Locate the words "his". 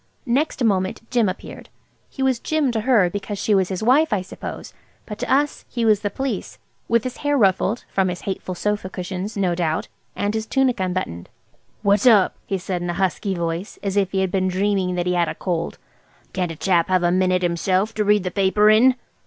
3.69-3.83, 7.03-7.17, 8.07-8.21, 10.33-10.47